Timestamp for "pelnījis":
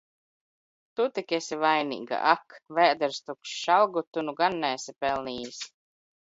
5.07-5.63